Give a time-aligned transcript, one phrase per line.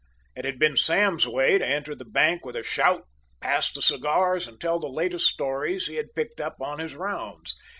[0.35, 3.03] It had been Sam's way to enter the bank with a shout,
[3.39, 7.53] pass the cigars, and tell the latest stories he had picked up on his rounds.